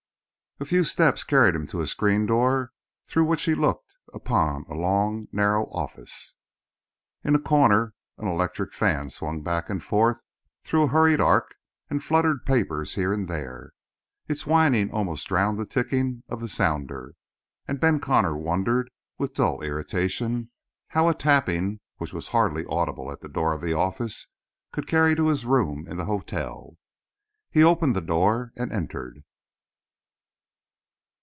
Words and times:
A 0.59 0.65
few 0.65 0.83
steps 0.83 1.23
carried 1.23 1.55
him 1.55 1.65
to 1.69 1.81
a 1.81 1.87
screen 1.87 2.27
door 2.27 2.71
through 3.07 3.23
which 3.25 3.45
he 3.45 3.55
looked 3.55 3.97
upon 4.13 4.63
a 4.69 4.75
long, 4.75 5.27
narrow 5.31 5.65
office. 5.71 6.35
In 7.23 7.33
a 7.33 7.39
corner, 7.39 7.95
an 8.19 8.27
electric 8.27 8.71
fan 8.71 9.09
swung 9.09 9.41
back 9.41 9.71
and 9.71 9.81
forth 9.83 10.21
through 10.63 10.83
a 10.83 10.87
hurried 10.89 11.19
arc 11.19 11.55
and 11.89 12.03
fluttered 12.03 12.45
papers 12.45 12.93
here 12.93 13.11
and 13.11 13.27
there. 13.27 13.73
Its 14.27 14.45
whining 14.45 14.91
almost 14.91 15.29
drowned 15.29 15.57
the 15.57 15.65
ticking 15.65 16.21
of 16.29 16.41
the 16.41 16.47
sounder, 16.47 17.15
and 17.67 17.79
Ben 17.79 17.99
Connor 17.99 18.37
wondered 18.37 18.91
with 19.17 19.33
dull 19.33 19.63
irritation 19.63 20.51
how 20.89 21.09
a 21.09 21.15
tapping 21.15 21.79
which 21.97 22.13
was 22.13 22.27
hardly 22.27 22.67
audible 22.67 23.11
at 23.11 23.21
the 23.21 23.29
door 23.29 23.51
of 23.53 23.61
the 23.63 23.73
office 23.73 24.27
could 24.71 24.85
carry 24.85 25.15
to 25.15 25.29
his 25.29 25.43
room 25.43 25.87
in 25.87 25.97
the 25.97 26.05
hotel. 26.05 26.77
He 27.49 27.63
opened 27.63 27.95
the 27.95 27.99
door 28.01 28.53
and 28.55 28.71
entered. 28.71 29.23